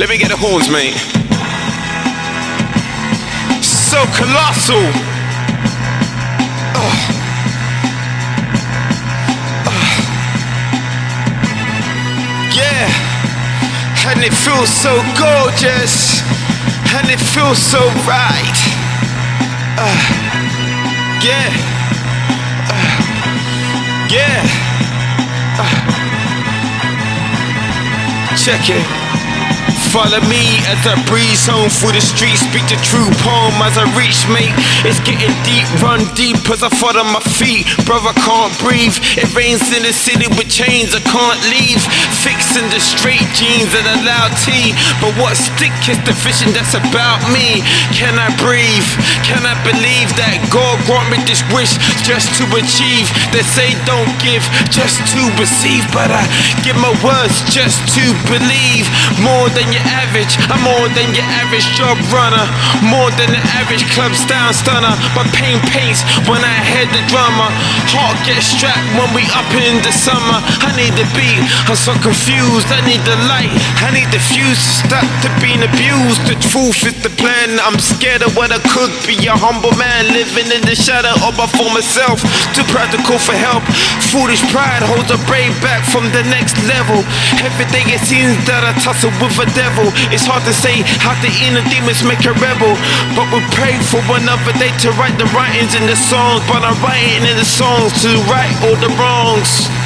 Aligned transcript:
Let 0.00 0.08
me 0.08 0.16
get 0.16 0.30
the 0.30 0.36
horns, 0.38 0.70
mate. 0.70 0.96
So 3.60 4.00
colossal. 4.16 4.80
Ugh. 6.72 7.00
Ugh. 9.68 9.92
Yeah, 12.56 12.88
and 14.08 14.24
it 14.24 14.32
feels 14.32 14.70
so 14.72 15.04
gorgeous, 15.20 16.24
and 16.96 17.10
it 17.10 17.20
feels 17.20 17.58
so 17.58 17.80
right. 18.08 18.58
Uh, 19.76 20.00
yeah, 21.20 21.52
uh, 22.72 22.88
yeah. 24.08 24.48
Uh, 25.60 25.76
check 28.34 28.70
it. 28.70 29.19
Follow 29.90 30.22
me 30.30 30.62
as 30.70 30.78
I 30.86 30.94
breeze 31.10 31.50
home 31.50 31.66
through 31.66 31.98
the 31.98 32.04
streets. 32.04 32.46
Speak 32.46 32.62
the 32.70 32.78
true 32.78 33.10
poem 33.26 33.58
as 33.58 33.74
I 33.74 33.90
reach, 33.98 34.22
mate. 34.30 34.54
It's 34.86 35.02
getting 35.02 35.34
deep, 35.42 35.66
run 35.82 36.06
deep 36.14 36.38
as 36.46 36.62
I 36.62 36.70
fall 36.70 36.94
on 36.94 37.10
my 37.10 37.18
feet. 37.34 37.66
Brother, 37.90 38.14
can't 38.22 38.54
breathe. 38.62 38.94
It 39.18 39.26
rains 39.34 39.66
in 39.74 39.82
the 39.82 39.90
city 39.90 40.30
with 40.38 40.46
chains, 40.46 40.94
I 40.94 41.02
can't 41.02 41.42
leave. 41.50 41.82
Fixing 42.22 42.70
the 42.70 42.78
straight 42.78 43.26
jeans 43.34 43.74
and 43.74 43.82
a 43.82 43.96
loud 44.06 44.30
tee. 44.38 44.78
But 45.02 45.10
what 45.18 45.34
stick 45.34 45.74
is 45.90 45.98
the 46.06 46.14
vision 46.22 46.54
that's 46.54 46.78
about 46.78 47.18
me? 47.34 47.58
Can 47.90 48.14
I 48.14 48.30
breathe? 48.38 48.86
Can 49.26 49.42
I 49.42 49.58
believe 49.66 50.14
that 50.14 50.38
God 50.54 50.78
grant 50.86 51.10
me 51.10 51.18
this 51.26 51.42
wish 51.50 51.74
just 52.06 52.30
to 52.38 52.46
achieve? 52.54 53.10
They 53.34 53.42
say 53.42 53.74
don't 53.90 54.14
give, 54.22 54.46
just 54.70 55.02
to 55.18 55.20
receive. 55.34 55.82
But 55.90 56.14
I 56.14 56.22
give 56.62 56.78
my 56.78 56.94
words 57.02 57.42
just 57.50 57.82
to 57.98 58.14
believe 58.30 58.86
more 59.18 59.50
than 59.50 59.66
you 59.74 59.79
average. 59.86 60.36
I'm 60.52 60.62
more 60.64 60.88
than 60.92 61.14
your 61.14 61.26
average 61.40 61.66
job 61.78 61.96
runner. 62.12 62.44
More 62.84 63.10
than 63.16 63.32
the 63.32 63.42
average 63.56 63.84
club 63.96 64.12
style 64.12 64.52
stunner. 64.52 64.94
But 65.16 65.30
pain 65.32 65.58
paints 65.72 66.04
when 66.28 66.42
I 66.42 66.56
hear 66.66 66.86
the 66.90 67.02
drama. 67.08 67.48
Heart 67.92 68.18
gets 68.26 68.50
strapped 68.52 68.84
when 68.98 69.10
we 69.16 69.24
up 69.32 69.48
in 69.56 69.80
the 69.80 69.92
summer. 69.92 70.38
I 70.66 70.74
need 70.76 70.94
the 70.98 71.06
beat. 71.16 71.40
I'm 71.70 71.78
so 71.78 71.94
confused. 72.04 72.68
I 72.68 72.82
need 72.84 73.02
the 73.06 73.16
light. 73.30 73.52
I 73.80 73.94
need 73.94 74.10
the 74.12 74.20
fuse 74.20 74.60
to 74.60 74.72
stop 74.84 75.08
to 75.24 75.28
being 75.40 75.62
abused. 75.62 76.26
The 76.26 76.36
truth 76.40 76.84
is 76.84 76.96
the 77.00 77.12
plan. 77.16 77.56
I'm 77.62 77.78
scared 77.78 78.22
of 78.26 78.36
what 78.36 78.50
I 78.50 78.60
could 78.74 78.92
be. 79.06 79.16
A 79.30 79.36
humble 79.36 79.74
man 79.78 80.10
living 80.10 80.50
in 80.50 80.62
the 80.66 80.74
shadow 80.74 81.14
of 81.22 81.38
my 81.38 81.46
former 81.46 81.82
self. 81.82 82.20
Too 82.52 82.66
practical 82.68 83.18
for 83.18 83.36
help. 83.36 83.62
Foolish 84.10 84.42
pride 84.50 84.82
holds 84.82 85.10
a 85.14 85.18
brave 85.30 85.54
back 85.62 85.86
from 85.86 86.04
the 86.10 86.26
next 86.28 86.58
level. 86.66 86.98
Every 87.38 87.66
day 87.70 87.84
it 87.86 88.02
seems 88.02 88.34
that 88.50 88.66
I 88.66 88.74
tussle 88.82 89.14
with 89.22 89.38
a 89.38 89.46
devil 89.54 89.69
devil. 89.70 89.92
It's 90.10 90.26
hard 90.26 90.42
to 90.44 90.52
say 90.52 90.82
how 90.98 91.14
the 91.22 91.30
inner 91.46 91.62
demons 91.70 92.02
make 92.02 92.26
a 92.26 92.34
rebel. 92.42 92.74
But 93.14 93.30
we 93.30 93.40
pray 93.54 93.78
for 93.78 94.02
another 94.18 94.52
day 94.58 94.74
to 94.82 94.90
write 94.98 95.14
the 95.18 95.30
writings 95.30 95.74
in 95.78 95.86
the 95.86 95.96
songs. 95.96 96.42
But 96.50 96.66
I'm 96.66 96.78
writing 96.82 97.22
in 97.22 97.36
the 97.38 97.46
songs 97.46 97.94
to 98.02 98.10
right 98.26 98.50
all 98.66 98.76
the 98.82 98.90
wrongs. 98.98 99.79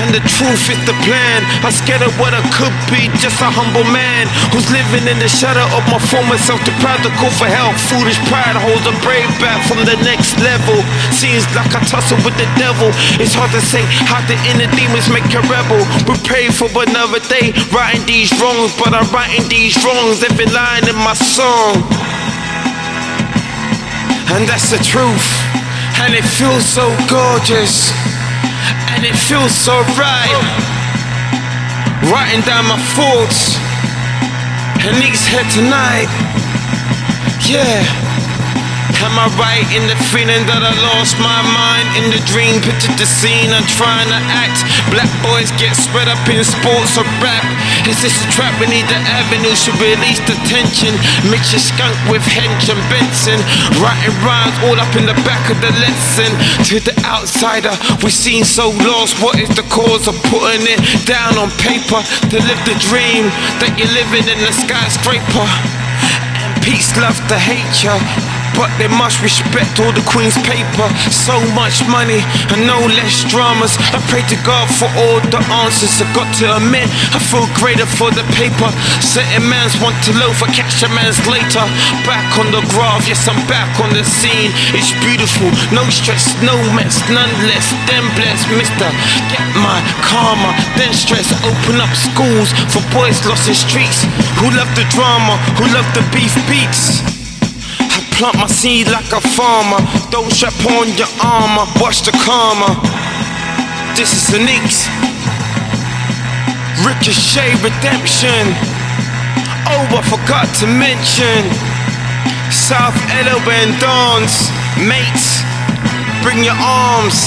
And 0.00 0.14
the 0.14 0.24
truth 0.24 0.72
is 0.72 0.80
the 0.88 0.96
plan. 1.04 1.44
I'm 1.60 1.74
scared 1.74 2.00
of 2.00 2.14
what 2.16 2.32
I 2.32 2.40
could 2.56 2.72
be, 2.88 3.12
just 3.20 3.42
a 3.44 3.50
humble 3.52 3.84
man 3.92 4.30
who's 4.54 4.68
living 4.72 5.04
in 5.04 5.18
the 5.20 5.28
shadow 5.28 5.66
of 5.76 5.84
my 5.92 6.00
former 6.00 6.38
self. 6.40 6.64
Proud 6.80 7.02
to 7.04 7.12
call 7.20 7.30
for 7.34 7.50
help. 7.50 7.76
Foolish 7.90 8.18
pride 8.30 8.56
holds 8.56 8.86
a 8.88 8.94
brave 9.04 9.28
back 9.42 9.60
from 9.68 9.84
the 9.84 9.98
next 10.02 10.38
level. 10.40 10.80
Seems 11.12 11.44
like 11.52 11.70
I 11.74 11.82
tussle 11.84 12.18
with 12.24 12.34
the 12.40 12.48
devil. 12.56 12.88
It's 13.20 13.36
hard 13.36 13.52
to 13.52 13.62
say 13.62 13.82
how 14.08 14.22
the 14.24 14.38
inner 14.48 14.70
demons 14.72 15.10
make 15.12 15.26
a 15.34 15.42
rebel. 15.50 15.82
We 16.08 16.16
pray 16.24 16.48
for 16.48 16.70
another 16.72 17.20
day, 17.28 17.52
writing 17.70 18.06
these 18.06 18.32
wrongs, 18.40 18.72
but 18.78 18.94
I'm 18.96 19.06
writing 19.12 19.46
these 19.50 19.76
wrongs 19.84 20.22
every 20.22 20.48
line 20.50 20.88
in 20.88 20.96
my 20.96 21.14
song. 21.14 21.82
And 24.32 24.48
that's 24.48 24.72
the 24.72 24.80
truth, 24.80 25.28
and 26.00 26.14
it 26.16 26.24
feels 26.24 26.64
so 26.64 26.88
gorgeous 27.06 27.92
and 29.02 29.10
it 29.10 29.18
feels 29.18 29.50
so 29.50 29.74
right. 29.98 30.38
Writing 32.06 32.38
down 32.46 32.70
my 32.70 32.78
thoughts, 32.94 33.58
and 34.86 34.94
Nick's 35.02 35.26
here 35.26 35.42
tonight. 35.50 36.06
Yeah. 37.42 37.82
Am 39.02 39.18
I 39.18 39.26
right 39.34 39.66
in 39.74 39.82
the 39.90 39.98
feeling 40.14 40.46
that 40.46 40.62
I 40.62 40.70
lost 40.94 41.18
my 41.18 41.42
mind 41.50 41.90
in 41.98 42.14
the 42.14 42.22
dream? 42.30 42.62
Pictured 42.62 42.94
the 42.94 43.08
scene 43.10 43.50
I'm 43.50 43.66
trying 43.66 44.06
to 44.06 44.20
act. 44.38 44.62
Black 44.94 45.10
boys 45.26 45.50
get 45.58 45.74
spread 45.74 46.06
up 46.06 46.22
in 46.30 46.38
sports 46.46 46.94
or 46.94 47.02
rap. 47.18 47.42
Is 47.82 47.98
this 47.98 48.14
is 48.14 48.26
a 48.26 48.30
trap? 48.30 48.54
We 48.60 48.70
need 48.70 48.86
the 48.86 48.94
avenue, 48.94 49.54
should 49.58 49.74
release 49.82 50.22
the 50.22 50.38
tension. 50.46 50.94
Mix 51.26 51.50
your 51.50 51.58
skunk 51.58 51.98
with 52.06 52.22
Hench 52.22 52.70
and 52.70 52.78
Benson. 52.86 53.38
Writing 53.82 54.14
rhymes 54.22 54.54
all 54.62 54.78
up 54.78 54.94
in 54.94 55.06
the 55.06 55.18
back 55.26 55.50
of 55.50 55.58
the 55.58 55.72
lesson. 55.82 56.30
To 56.70 56.78
the 56.78 56.94
outsider, 57.02 57.74
we 58.02 58.10
seem 58.10 58.44
so 58.44 58.70
lost. 58.86 59.18
What 59.18 59.38
is 59.38 59.50
the 59.50 59.66
cause 59.66 60.06
of 60.06 60.14
putting 60.30 60.62
it 60.62 60.78
down 61.06 61.34
on 61.38 61.50
paper? 61.58 61.98
To 62.30 62.36
live 62.38 62.60
the 62.70 62.78
dream 62.78 63.26
that 63.58 63.74
you're 63.74 63.90
living 63.90 64.30
in 64.30 64.38
the 64.38 64.54
skyscraper. 64.54 65.48
And 66.38 66.54
peace, 66.62 66.94
love 66.96 67.18
to 67.28 67.38
hate 67.38 67.82
ya. 67.82 67.98
But 68.62 68.70
they 68.78 68.86
must 68.86 69.18
respect 69.26 69.82
all 69.82 69.90
the 69.90 70.06
Queen's 70.06 70.38
paper. 70.46 70.86
So 71.10 71.34
much 71.50 71.82
money 71.90 72.22
and 72.54 72.62
no 72.62 72.78
less 72.94 73.26
dramas. 73.26 73.74
I 73.90 73.98
pray 74.06 74.22
to 74.30 74.38
God 74.46 74.70
for 74.70 74.86
all 75.02 75.18
the 75.34 75.42
answers. 75.66 75.98
I 75.98 76.06
got 76.14 76.30
to 76.38 76.62
admit, 76.62 76.86
I 77.10 77.18
feel 77.18 77.42
greater 77.58 77.90
for 77.90 78.14
the 78.14 78.22
paper. 78.38 78.70
Certain 79.02 79.50
mans 79.50 79.74
want 79.82 79.98
to 80.06 80.14
loaf, 80.14 80.46
I 80.46 80.48
catch 80.54 80.78
a 80.86 80.88
man's 80.94 81.18
later. 81.26 81.66
Back 82.06 82.38
on 82.38 82.54
the 82.54 82.62
graph, 82.70 83.02
yes, 83.10 83.26
I'm 83.26 83.42
back 83.50 83.66
on 83.82 83.90
the 83.90 84.06
scene. 84.06 84.54
It's 84.78 84.94
beautiful, 85.02 85.50
no 85.74 85.82
stress, 85.90 86.30
no 86.46 86.54
mess, 86.78 87.02
none 87.10 87.34
less 87.50 87.66
than 87.90 88.06
blessed. 88.14 88.46
Mister, 88.54 88.86
get 89.26 89.42
my 89.58 89.82
karma, 90.06 90.54
then 90.78 90.94
stress. 90.94 91.34
Open 91.42 91.82
up 91.82 91.90
schools 91.98 92.54
for 92.70 92.78
boys 92.94 93.18
lost 93.26 93.50
in 93.50 93.58
streets 93.58 94.06
who 94.38 94.54
love 94.54 94.70
the 94.78 94.86
drama, 94.94 95.34
who 95.58 95.66
love 95.74 95.88
the 95.98 96.04
beef 96.14 96.30
beats. 96.46 97.02
Plant 98.22 98.38
my 98.38 98.46
seed 98.46 98.86
like 98.86 99.10
a 99.10 99.20
farmer. 99.20 99.82
Don't 100.14 100.30
strap 100.30 100.54
on 100.78 100.86
your 100.94 101.10
armor, 101.26 101.66
watch 101.82 102.06
the 102.06 102.14
karma. 102.22 102.70
This 103.98 104.14
is 104.14 104.30
the 104.30 104.38
Knicks. 104.38 104.86
Ricochet 106.86 107.50
redemption. 107.66 108.54
Oh, 109.66 109.98
I 109.98 110.02
forgot 110.06 110.46
to 110.62 110.70
mention 110.70 111.50
South 112.54 112.94
Elo 113.10 113.42
Dons. 113.82 114.54
Mates, 114.78 115.42
bring 116.22 116.46
your 116.46 116.54
arms. 116.62 117.26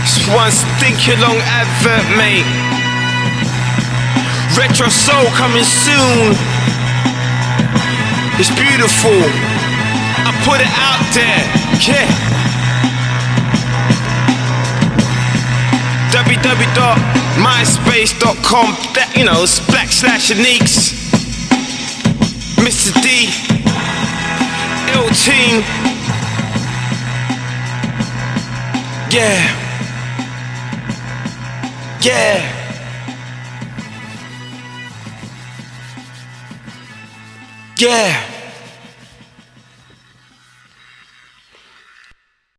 It's 0.00 0.16
one 0.32 0.48
stinky 0.48 1.12
long 1.20 1.36
advert, 1.44 2.08
mate. 2.16 2.48
Retro 4.56 4.88
Soul 4.88 5.28
coming 5.36 5.60
soon. 5.60 6.55
It's 8.38 8.50
beautiful. 8.50 9.16
I 10.28 10.32
put 10.44 10.60
it 10.60 10.68
out 10.68 11.00
there. 11.16 11.40
Yeah. 11.88 12.04
www.myspace.com. 16.12 18.76
That 18.92 19.08
you 19.16 19.24
know, 19.24 19.48
backslash 19.72 20.28
uniques. 20.30 20.92
Mr. 22.60 22.92
D. 23.00 23.32
Ill 24.92 25.08
team. 25.16 25.64
Yeah. 29.10 29.48
Yeah. 32.02 32.65
Yeah. 37.78 38.35